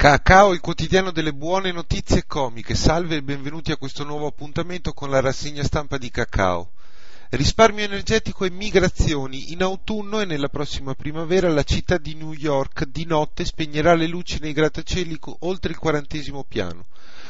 Cacao, 0.00 0.54
il 0.54 0.60
quotidiano 0.60 1.10
delle 1.10 1.34
buone 1.34 1.72
notizie 1.72 2.24
comiche. 2.26 2.74
Salve 2.74 3.16
e 3.16 3.22
benvenuti 3.22 3.70
a 3.70 3.76
questo 3.76 4.02
nuovo 4.02 4.28
appuntamento 4.28 4.94
con 4.94 5.10
la 5.10 5.20
rassegna 5.20 5.62
stampa 5.62 5.98
di 5.98 6.10
Cacao. 6.10 6.70
Risparmio 7.28 7.84
energetico 7.84 8.46
e 8.46 8.50
migrazioni. 8.50 9.52
In 9.52 9.62
autunno 9.62 10.20
e 10.20 10.24
nella 10.24 10.48
prossima 10.48 10.94
primavera 10.94 11.50
la 11.50 11.64
città 11.64 11.98
di 11.98 12.14
New 12.14 12.32
York 12.32 12.86
di 12.86 13.04
notte 13.04 13.44
spegnerà 13.44 13.92
le 13.92 14.06
luci 14.06 14.38
nei 14.40 14.54
grattacieli 14.54 15.18
oltre 15.40 15.72
il 15.72 15.78
quarantesimo 15.78 16.44
piano. 16.48 16.86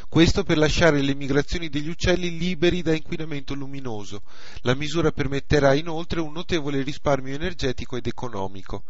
Questo 0.09 0.45
per 0.45 0.57
lasciare 0.57 1.02
le 1.02 1.16
migrazioni 1.16 1.68
degli 1.71 1.89
uccelli 1.89 2.39
liberi 2.39 2.82
da 2.82 2.95
inquinamento 2.95 3.55
luminoso. 3.55 4.23
La 4.61 4.77
misura 4.77 5.11
permetterà 5.11 5.75
inoltre 5.75 6.21
un 6.21 6.32
notevole 6.32 6.82
risparmio 6.82 7.34
energetico 7.34 7.96
ed 7.96 8.07
economico. 8.07 8.84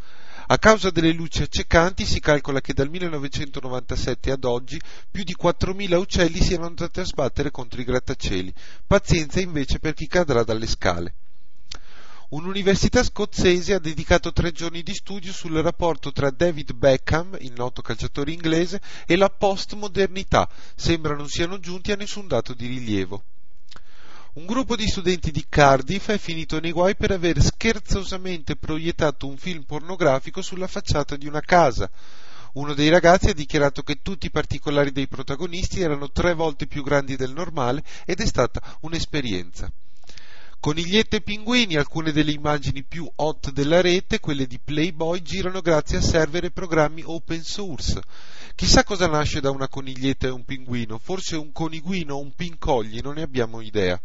A 0.53 0.59
causa 0.59 0.91
delle 0.91 1.13
luci 1.13 1.43
accecanti 1.43 2.05
si 2.05 2.19
calcola 2.19 2.61
che 2.61 2.73
dal 2.73 2.91
1997 2.91 4.33
ad 4.33 4.43
oggi 4.43 4.81
più 5.09 5.23
di 5.23 5.37
4.000 5.41 5.95
uccelli 5.95 6.43
siano 6.43 6.67
andati 6.67 6.99
a 6.99 7.05
sbattere 7.05 7.53
contro 7.53 7.81
i 7.81 7.85
grattacieli. 7.85 8.53
Pazienza 8.85 9.39
invece 9.39 9.79
per 9.79 9.95
chi 9.95 10.09
cadrà 10.09 10.43
dalle 10.43 10.67
scale. 10.67 11.15
Un'università 12.31 13.05
scozzese 13.05 13.75
ha 13.75 13.79
dedicato 13.79 14.33
tre 14.33 14.51
giorni 14.51 14.83
di 14.83 14.93
studio 14.93 15.33
sul 15.33 15.57
rapporto 15.63 16.11
tra 16.11 16.31
David 16.31 16.73
Beckham, 16.73 17.37
il 17.39 17.53
noto 17.53 17.81
calciatore 17.81 18.33
inglese, 18.33 18.81
e 19.07 19.15
la 19.15 19.29
postmodernità. 19.29 20.49
Sembra 20.75 21.15
non 21.15 21.29
siano 21.29 21.61
giunti 21.61 21.93
a 21.93 21.97
nessun 21.97 22.27
dato 22.27 22.55
di 22.55 22.67
rilievo. 22.67 23.23
Un 24.33 24.47
gruppo 24.47 24.77
di 24.77 24.87
studenti 24.87 25.33
di 25.33 25.45
Cardiff 25.49 26.09
è 26.11 26.17
finito 26.17 26.61
nei 26.61 26.71
guai 26.71 26.95
per 26.95 27.11
aver 27.11 27.43
scherzosamente 27.43 28.55
proiettato 28.55 29.27
un 29.27 29.37
film 29.37 29.65
pornografico 29.65 30.41
sulla 30.41 30.69
facciata 30.69 31.17
di 31.17 31.27
una 31.27 31.41
casa. 31.41 31.91
Uno 32.53 32.73
dei 32.73 32.91
ragazzi 32.91 33.31
ha 33.31 33.35
dichiarato 33.35 33.83
che 33.83 34.03
tutti 34.03 34.27
i 34.27 34.31
particolari 34.31 34.93
dei 34.93 35.09
protagonisti 35.09 35.81
erano 35.81 36.13
tre 36.13 36.35
volte 36.35 36.69
più 36.69 36.85
grandi 36.85 37.17
del 37.17 37.33
normale 37.33 37.83
ed 38.05 38.21
è 38.21 38.27
stata 38.27 38.61
un'esperienza. 38.83 39.69
Conigliette 40.61 41.17
e 41.17 41.21
pinguini, 41.23 41.77
alcune 41.77 42.13
delle 42.13 42.33
immagini 42.33 42.83
più 42.83 43.11
hot 43.15 43.51
della 43.51 43.81
rete, 43.81 44.21
quelle 44.21 44.47
di 44.47 44.59
Playboy, 44.63 45.23
girano 45.23 45.63
grazie 45.63 45.97
a 45.97 46.03
server 46.03 46.45
e 46.45 46.51
programmi 46.51 47.01
open 47.03 47.43
source. 47.43 47.99
Chissà 48.55 48.85
cosa 48.85 49.07
nasce 49.07 49.41
da 49.41 49.51
una 49.51 49.69
coniglietta 49.69 50.27
e 50.27 50.31
un 50.31 50.45
pinguino, 50.45 50.99
forse 50.99 51.37
un 51.37 51.51
coniguino 51.51 52.17
o 52.17 52.21
un 52.21 52.35
pincogli, 52.35 53.01
non 53.01 53.15
ne 53.15 53.23
abbiamo 53.23 53.63
idea. 53.63 53.99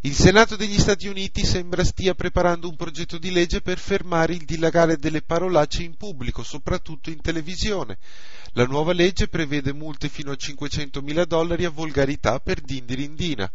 Il 0.00 0.14
Senato 0.14 0.56
degli 0.56 0.76
Stati 0.76 1.06
Uniti 1.06 1.44
sembra 1.44 1.84
stia 1.84 2.14
preparando 2.14 2.68
un 2.68 2.74
progetto 2.74 3.16
di 3.16 3.30
legge 3.30 3.60
per 3.60 3.78
fermare 3.78 4.32
il 4.32 4.44
dilagare 4.44 4.96
delle 4.96 5.22
parolacce 5.22 5.84
in 5.84 5.94
pubblico, 5.96 6.42
soprattutto 6.42 7.10
in 7.10 7.20
televisione. 7.20 7.98
La 8.54 8.66
nuova 8.66 8.92
legge 8.92 9.28
prevede 9.28 9.72
multe 9.72 10.08
fino 10.08 10.32
a 10.32 10.36
500 10.36 11.00
mila 11.00 11.24
dollari 11.24 11.64
a 11.64 11.70
volgarità 11.70 12.40
per 12.40 12.60
dindirindina. 12.60 13.48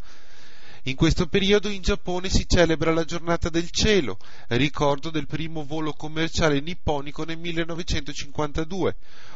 In 0.89 0.95
questo 0.95 1.27
periodo 1.27 1.69
in 1.69 1.83
Giappone 1.83 2.29
si 2.29 2.47
celebra 2.47 2.91
la 2.91 3.05
giornata 3.05 3.49
del 3.49 3.69
cielo, 3.69 4.17
ricordo 4.47 5.11
del 5.11 5.27
primo 5.27 5.63
volo 5.63 5.93
commerciale 5.93 6.61
nipponico 6.61 7.23
nel 7.23 7.37
1952. 7.37 8.95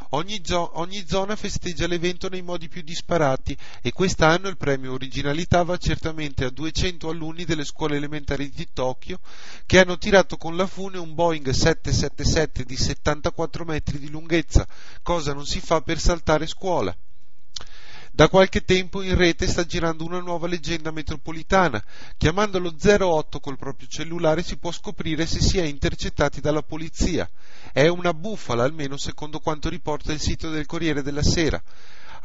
Ogni, 0.09 0.41
gio- 0.41 0.79
ogni, 0.79 1.05
zona 1.05 1.35
festeggia 1.35 1.85
l'evento 1.85 2.27
nei 2.27 2.41
modi 2.41 2.69
più 2.69 2.81
disparati 2.81 3.55
e 3.83 3.91
quest'anno 3.91 4.47
il 4.47 4.57
premio 4.57 4.93
originalità 4.93 5.61
va 5.61 5.77
certamente 5.77 6.43
a 6.43 6.49
200 6.49 7.07
alunni 7.07 7.45
delle 7.45 7.65
scuole 7.65 7.97
elementari 7.97 8.49
di 8.49 8.69
Tokyo 8.73 9.19
che 9.67 9.77
hanno 9.77 9.99
tirato 9.99 10.37
con 10.37 10.55
la 10.55 10.65
fune 10.65 10.97
un 10.97 11.13
Boeing 11.13 11.47
777 11.47 12.63
di 12.63 12.75
74 12.75 13.63
metri 13.63 13.99
di 13.99 14.09
lunghezza, 14.09 14.67
cosa 15.03 15.33
non 15.33 15.45
si 15.45 15.59
fa 15.59 15.81
per 15.81 15.99
saltare 15.99 16.47
scuola. 16.47 16.97
Da 18.15 18.29
qualche 18.29 18.63
tempo 18.63 19.01
in 19.01 19.15
rete 19.15 19.47
sta 19.47 19.65
girando 19.65 20.05
una 20.05 20.19
nuova 20.19 20.45
leggenda 20.45 20.91
metropolitana. 20.91 21.83
Chiamando 22.15 22.59
lo 22.59 22.71
08 22.79 23.39
col 23.39 23.57
proprio 23.57 23.87
cellulare 23.87 24.43
si 24.43 24.57
può 24.57 24.71
scoprire 24.71 25.25
se 25.25 25.41
si 25.41 25.57
è 25.57 25.63
intercettati 25.63 26.39
dalla 26.39 26.61
polizia. 26.61 27.27
È 27.71 27.87
una 27.87 28.13
bufala, 28.13 28.65
almeno 28.65 28.97
secondo 28.97 29.39
quanto 29.39 29.67
riporta 29.67 30.13
il 30.13 30.19
sito 30.19 30.51
del 30.51 30.67
Corriere 30.67 31.01
della 31.01 31.23
Sera. 31.23 31.59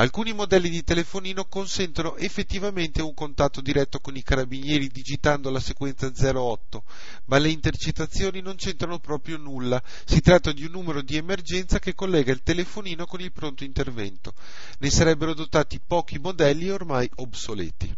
Alcuni 0.00 0.32
modelli 0.32 0.68
di 0.68 0.84
telefonino 0.84 1.46
consentono 1.46 2.14
effettivamente 2.18 3.02
un 3.02 3.14
contatto 3.14 3.60
diretto 3.60 3.98
con 3.98 4.14
i 4.14 4.22
carabinieri 4.22 4.86
digitando 4.86 5.50
la 5.50 5.58
sequenza 5.58 6.08
08, 6.08 6.84
ma 7.24 7.38
le 7.38 7.48
intercettazioni 7.48 8.40
non 8.40 8.54
c'entrano 8.54 9.00
proprio 9.00 9.38
nulla. 9.38 9.82
Si 10.04 10.20
tratta 10.20 10.52
di 10.52 10.64
un 10.64 10.70
numero 10.70 11.02
di 11.02 11.16
emergenza 11.16 11.80
che 11.80 11.96
collega 11.96 12.30
il 12.30 12.44
telefonino 12.44 13.06
con 13.06 13.20
il 13.20 13.32
pronto 13.32 13.64
intervento. 13.64 14.34
Ne 14.78 14.88
sarebbero 14.88 15.34
dotati 15.34 15.80
pochi 15.84 16.20
modelli 16.20 16.70
ormai 16.70 17.10
obsoleti. 17.16 17.92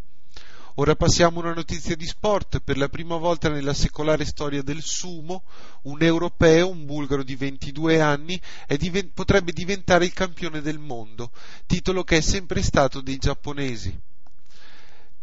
Ora 0.75 0.95
passiamo 0.95 1.41
a 1.41 1.45
una 1.45 1.55
notizia 1.55 1.97
di 1.97 2.07
sport. 2.07 2.61
Per 2.61 2.79
la 2.79 2.89
prima 2.89 3.17
volta 3.17 3.49
nella 3.49 3.75
secolare 3.75 4.25
storia 4.25 4.63
del 4.63 4.83
sumo, 4.83 5.43
un 5.83 6.03
europeo, 6.03 6.69
un 6.69 6.87
bulgaro 6.87 7.25
di 7.25 7.35
22 7.35 8.01
anni, 8.01 8.41
divent- 8.79 9.13
potrebbe 9.13 9.53
diventare 9.53 10.05
il 10.05 10.13
campione 10.13 10.61
del 10.61 10.79
mondo, 10.79 11.33
titolo 11.67 12.05
che 12.05 12.19
è 12.19 12.21
sempre 12.21 12.63
stato 12.63 13.01
dei 13.01 13.17
giapponesi. 13.17 13.99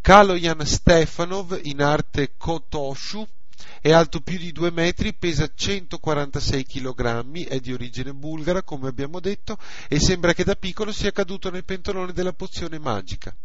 Kaloyan 0.02 0.66
Stefanov, 0.66 1.60
in 1.64 1.82
arte 1.82 2.34
Kotoshu, 2.38 3.26
è 3.82 3.92
alto 3.92 4.20
più 4.20 4.38
di 4.38 4.52
2 4.52 4.72
metri, 4.72 5.14
pesa 5.14 5.50
146 5.54 6.66
kg, 6.66 7.48
è 7.48 7.60
di 7.60 7.74
origine 7.74 8.14
bulgara, 8.14 8.64
come 8.64 8.88
abbiamo 8.88 9.20
detto, 9.20 9.58
e 9.88 10.00
sembra 10.00 10.34
che 10.34 10.44
da 10.44 10.56
piccolo 10.56 10.92
sia 10.92 11.12
caduto 11.12 11.50
nel 11.50 11.66
pentolone 11.66 12.14
della 12.14 12.34
pozione 12.34 12.80
magica. 12.80 13.36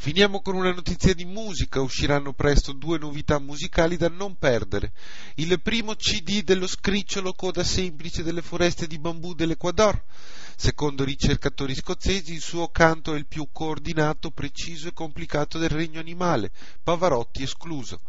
Finiamo 0.00 0.42
con 0.42 0.54
una 0.54 0.72
notizia 0.72 1.12
di 1.12 1.24
musica, 1.24 1.80
usciranno 1.80 2.32
presto 2.32 2.72
due 2.72 2.98
novità 2.98 3.40
musicali 3.40 3.96
da 3.96 4.08
non 4.08 4.36
perdere. 4.36 4.92
Il 5.34 5.60
primo 5.60 5.96
CD 5.96 6.44
dello 6.44 6.68
scricciolo 6.68 7.32
coda 7.32 7.64
semplice 7.64 8.22
delle 8.22 8.40
foreste 8.40 8.86
di 8.86 9.00
bambù 9.00 9.34
dell'Ecuador. 9.34 10.00
Secondo 10.56 11.02
ricercatori 11.02 11.74
scozzesi 11.74 12.32
il 12.32 12.40
suo 12.40 12.68
canto 12.68 13.12
è 13.12 13.18
il 13.18 13.26
più 13.26 13.48
coordinato, 13.50 14.30
preciso 14.30 14.86
e 14.86 14.92
complicato 14.92 15.58
del 15.58 15.70
regno 15.70 15.98
animale, 15.98 16.52
Pavarotti 16.80 17.42
escluso. 17.42 18.00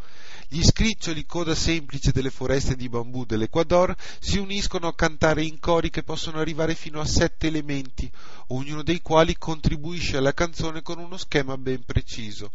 Gli 0.52 0.64
scriccioli 0.64 1.28
coda 1.28 1.54
semplice 1.54 2.12
delle 2.12 2.32
foreste 2.32 2.76
di 2.76 2.90
bambù 2.90 3.24
dell'Ecuador 3.24 3.96
si 4.20 4.40
uniscono 4.40 4.88
a 4.88 4.96
cantare 4.96 5.44
in 5.44 5.60
cori 5.60 5.92
che 5.92 6.02
possono 6.02 6.40
arrivare 6.40 6.74
fino 6.74 7.00
a 7.00 7.06
sette 7.06 7.46
elementi, 7.46 8.12
ognuno 8.48 8.82
dei 8.82 9.00
quali 9.04 9.38
contribuisce 9.38 10.18
alla 10.18 10.34
canzone 10.34 10.82
con 10.82 10.98
uno 10.98 11.18
schema 11.18 11.56
ben 11.56 11.84
preciso. 11.86 12.52